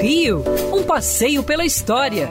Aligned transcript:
Rio, 0.00 0.42
um 0.72 0.82
passeio 0.82 1.42
pela 1.42 1.64
história, 1.64 2.28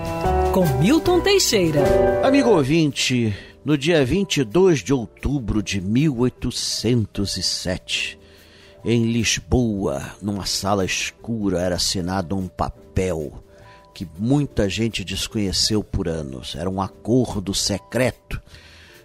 com 0.53 0.65
Milton 0.79 1.19
Teixeira. 1.19 1.81
Amigo 2.23 2.51
ouvinte, 2.51 3.35
no 3.63 3.75
dia 3.77 4.03
22 4.05 4.79
de 4.79 4.93
outubro 4.93 5.63
de 5.63 5.81
1807, 5.81 8.19
em 8.83 9.11
Lisboa, 9.11 10.15
numa 10.21 10.45
sala 10.45 10.85
escura, 10.85 11.59
era 11.59 11.75
assinado 11.75 12.37
um 12.37 12.47
papel 12.47 13.43
que 13.95 14.07
muita 14.19 14.69
gente 14.69 15.03
desconheceu 15.03 15.83
por 15.83 16.07
anos. 16.07 16.55
Era 16.55 16.69
um 16.69 16.79
acordo 16.81 17.53
secreto 17.53 18.39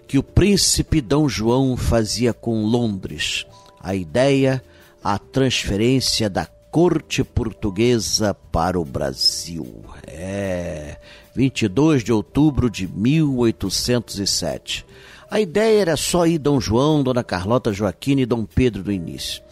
que 0.07 0.19
o 0.19 0.23
príncipe 0.23 1.01
Dom 1.01 1.29
João 1.29 1.77
fazia 1.77 2.35
com 2.35 2.65
Londres. 2.65 3.47
A 3.81 3.95
ideia, 3.95 4.63
a 5.03 5.19
transferência 5.19 6.29
da 6.29 6.47
corte 6.71 7.25
portuguesa 7.25 8.33
para 8.33 8.79
o 8.79 8.85
Brasil. 8.85 9.67
É, 10.07 10.99
22 11.35 12.05
de 12.05 12.13
outubro 12.13 12.71
de 12.71 12.87
1807. 12.87 14.87
A 15.31 15.41
ideia 15.41 15.81
era 15.81 15.97
só 15.97 16.27
ir 16.27 16.39
Dom 16.39 16.61
João, 16.61 17.03
Dona 17.03 17.25
Carlota 17.25 17.73
Joaquina 17.73 18.21
e 18.21 18.27
Dom 18.27 18.45
Pedro 18.45 18.83
do 18.83 18.93
início. 18.93 19.43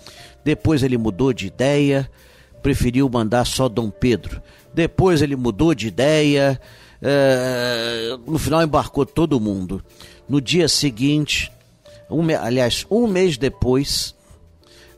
Depois 0.45 0.83
ele 0.83 0.99
mudou 0.99 1.33
de 1.33 1.47
ideia, 1.47 2.11
preferiu 2.63 3.09
mandar 3.09 3.45
só 3.45 3.69
Dom 3.69 3.91
Pedro. 3.91 4.43
Depois 4.73 5.23
ele 5.23 5.37
mudou 5.37 5.75
de 5.75 5.89
ideia, 5.89 6.61
é, 7.03 8.17
no 8.27 8.39
final 8.39 8.63
embarcou 8.63 9.07
todo 9.07 9.41
mundo. 9.41 9.83
No 10.29 10.41
dia 10.41 10.69
seguinte, 10.69 11.51
um, 12.11 12.23
aliás, 12.37 12.87
um 12.91 13.07
mês 13.07 13.37
depois, 13.37 14.15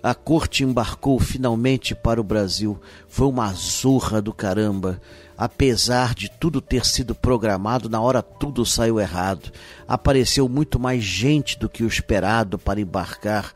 a 0.02 0.14
corte 0.14 0.64
embarcou 0.64 1.18
finalmente 1.18 1.94
para 1.94 2.20
o 2.20 2.24
Brasil. 2.24 2.80
Foi 3.06 3.26
uma 3.26 3.52
zorra 3.52 4.22
do 4.22 4.32
caramba. 4.32 5.00
Apesar 5.36 6.14
de 6.14 6.30
tudo 6.30 6.60
ter 6.60 6.84
sido 6.84 7.14
programado, 7.14 7.88
na 7.88 8.00
hora 8.00 8.22
tudo 8.22 8.64
saiu 8.64 9.00
errado. 9.00 9.50
Apareceu 9.86 10.48
muito 10.48 10.78
mais 10.78 11.02
gente 11.02 11.58
do 11.58 11.68
que 11.68 11.82
o 11.82 11.86
esperado 11.86 12.58
para 12.58 12.80
embarcar. 12.80 13.52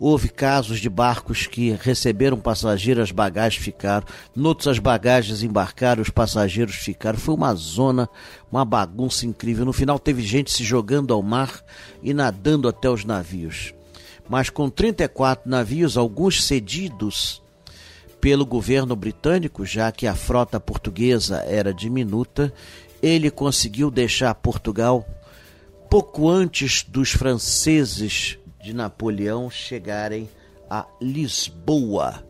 Houve 0.00 0.28
casos 0.28 0.78
de 0.78 0.88
barcos 0.88 1.48
que 1.48 1.72
receberam 1.80 2.38
passageiros, 2.38 3.04
as 3.04 3.10
bagagens 3.10 3.62
ficaram. 3.62 4.06
Noutros, 4.34 4.68
as 4.68 4.78
bagagens 4.78 5.42
embarcaram, 5.42 6.00
os 6.00 6.10
passageiros 6.10 6.76
ficaram. 6.76 7.18
Foi 7.18 7.34
uma 7.34 7.52
zona, 7.54 8.08
uma 8.50 8.64
bagunça 8.64 9.26
incrível. 9.26 9.64
No 9.64 9.72
final, 9.72 9.98
teve 9.98 10.22
gente 10.22 10.52
se 10.52 10.62
jogando 10.62 11.12
ao 11.12 11.22
mar 11.22 11.64
e 12.00 12.14
nadando 12.14 12.68
até 12.68 12.88
os 12.88 13.04
navios. 13.04 13.74
Mas 14.28 14.50
com 14.50 14.68
34 14.68 15.48
navios, 15.48 15.96
alguns 15.96 16.44
cedidos 16.44 17.42
pelo 18.20 18.44
governo 18.44 18.94
britânico, 18.96 19.64
já 19.64 19.90
que 19.92 20.06
a 20.06 20.14
frota 20.14 20.58
portuguesa 20.58 21.38
era 21.46 21.72
diminuta, 21.72 22.52
ele 23.02 23.30
conseguiu 23.30 23.90
deixar 23.90 24.34
Portugal 24.34 25.06
pouco 25.88 26.28
antes 26.28 26.82
dos 26.82 27.10
franceses 27.10 28.38
de 28.62 28.74
Napoleão 28.74 29.48
chegarem 29.48 30.28
a 30.68 30.86
Lisboa. 31.00 32.24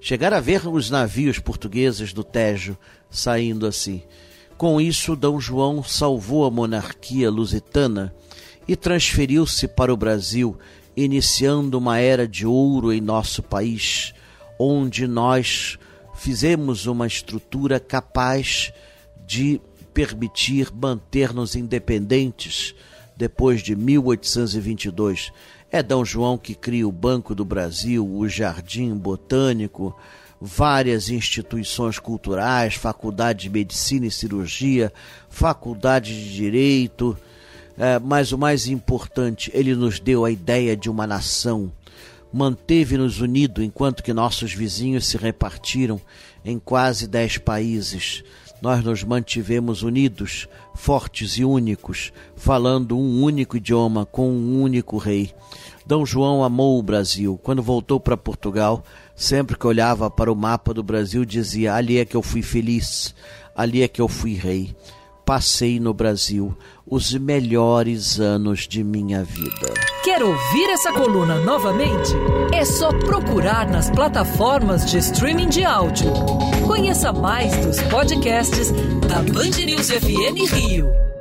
Chegaram 0.00 0.36
a 0.36 0.40
ver 0.40 0.66
os 0.66 0.90
navios 0.90 1.38
portugueses 1.38 2.12
do 2.12 2.24
Tejo 2.24 2.76
saindo 3.08 3.66
assim. 3.66 4.02
Com 4.56 4.80
isso, 4.80 5.14
D. 5.14 5.26
João 5.38 5.82
salvou 5.84 6.44
a 6.44 6.50
monarquia 6.50 7.30
lusitana 7.30 8.12
e 8.66 8.74
transferiu-se 8.74 9.68
para 9.68 9.92
o 9.92 9.96
Brasil, 9.96 10.58
iniciando 10.96 11.78
uma 11.78 11.98
era 11.98 12.26
de 12.26 12.46
ouro 12.46 12.92
em 12.92 13.00
nosso 13.00 13.42
país, 13.42 14.14
onde 14.58 15.06
nós 15.06 15.78
fizemos 16.14 16.86
uma 16.86 17.06
estrutura 17.06 17.80
capaz 17.80 18.72
de 19.26 19.60
permitir 19.92 20.72
manter-nos 20.72 21.54
independentes 21.54 22.74
depois 23.16 23.62
de 23.62 23.74
1822. 23.74 25.32
É 25.70 25.82
D. 25.82 25.94
João 26.04 26.36
que 26.36 26.54
cria 26.54 26.86
o 26.86 26.92
Banco 26.92 27.34
do 27.34 27.44
Brasil, 27.44 28.06
o 28.06 28.28
Jardim 28.28 28.94
Botânico, 28.94 29.96
várias 30.40 31.08
instituições 31.08 31.98
culturais, 31.98 32.74
faculdade 32.74 33.44
de 33.44 33.50
medicina 33.50 34.06
e 34.06 34.10
cirurgia, 34.10 34.92
faculdade 35.28 36.12
de 36.12 36.32
direito, 36.34 37.16
é, 37.78 37.98
mas 37.98 38.32
o 38.32 38.38
mais 38.38 38.66
importante, 38.66 39.50
ele 39.54 39.74
nos 39.74 39.98
deu 39.98 40.24
a 40.24 40.30
ideia 40.30 40.76
de 40.76 40.90
uma 40.90 41.06
nação, 41.06 41.72
manteve-nos 42.32 43.20
unidos 43.20 43.64
enquanto 43.64 44.02
que 44.02 44.12
nossos 44.12 44.52
vizinhos 44.52 45.06
se 45.06 45.16
repartiram 45.16 46.00
em 46.44 46.58
quase 46.58 47.06
dez 47.06 47.38
países 47.38 48.24
nós 48.62 48.84
nos 48.84 49.02
mantivemos 49.02 49.82
unidos, 49.82 50.48
fortes 50.72 51.32
e 51.32 51.44
únicos, 51.44 52.12
falando 52.36 52.96
um 52.96 53.20
único 53.20 53.56
idioma 53.56 54.06
com 54.06 54.30
um 54.30 54.62
único 54.62 54.98
rei. 54.98 55.34
D. 55.84 56.06
João 56.06 56.44
amou 56.44 56.78
o 56.78 56.82
Brasil. 56.82 57.40
Quando 57.42 57.60
voltou 57.60 57.98
para 57.98 58.16
Portugal, 58.16 58.84
sempre 59.16 59.58
que 59.58 59.66
olhava 59.66 60.08
para 60.08 60.32
o 60.32 60.36
mapa 60.36 60.72
do 60.72 60.80
Brasil, 60.80 61.24
dizia: 61.24 61.74
Ali 61.74 61.98
é 61.98 62.04
que 62.04 62.16
eu 62.16 62.22
fui 62.22 62.40
feliz, 62.40 63.12
ali 63.52 63.82
é 63.82 63.88
que 63.88 64.00
eu 64.00 64.06
fui 64.06 64.34
rei 64.34 64.72
passei 65.24 65.78
no 65.78 65.94
Brasil 65.94 66.56
os 66.86 67.14
melhores 67.14 68.18
anos 68.20 68.66
de 68.68 68.82
minha 68.82 69.24
vida. 69.24 69.72
Quer 70.04 70.22
ouvir 70.22 70.70
essa 70.70 70.92
coluna 70.92 71.36
novamente? 71.40 72.12
É 72.52 72.64
só 72.64 72.90
procurar 72.90 73.68
nas 73.68 73.90
plataformas 73.90 74.90
de 74.90 74.98
streaming 74.98 75.48
de 75.48 75.64
áudio. 75.64 76.12
Conheça 76.66 77.12
mais 77.12 77.56
dos 77.64 77.80
podcasts 77.82 78.70
da 79.08 79.22
Band 79.32 79.64
News 79.64 79.90
FM 79.90 80.52
Rio. 80.52 81.11